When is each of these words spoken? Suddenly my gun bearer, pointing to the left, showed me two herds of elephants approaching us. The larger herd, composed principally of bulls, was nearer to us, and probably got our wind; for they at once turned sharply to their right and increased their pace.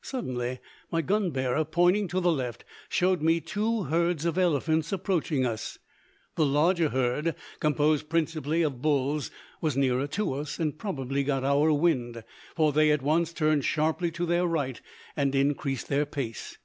Suddenly 0.00 0.60
my 0.90 1.02
gun 1.02 1.30
bearer, 1.30 1.62
pointing 1.62 2.08
to 2.08 2.18
the 2.18 2.32
left, 2.32 2.64
showed 2.88 3.20
me 3.20 3.38
two 3.38 3.82
herds 3.82 4.24
of 4.24 4.38
elephants 4.38 4.92
approaching 4.92 5.44
us. 5.44 5.78
The 6.36 6.46
larger 6.46 6.88
herd, 6.88 7.34
composed 7.60 8.08
principally 8.08 8.62
of 8.62 8.80
bulls, 8.80 9.30
was 9.60 9.76
nearer 9.76 10.06
to 10.06 10.32
us, 10.32 10.58
and 10.58 10.78
probably 10.78 11.22
got 11.22 11.44
our 11.44 11.70
wind; 11.70 12.24
for 12.56 12.72
they 12.72 12.92
at 12.92 13.02
once 13.02 13.34
turned 13.34 13.66
sharply 13.66 14.10
to 14.12 14.24
their 14.24 14.46
right 14.46 14.80
and 15.18 15.34
increased 15.34 15.88
their 15.88 16.06
pace. 16.06 16.56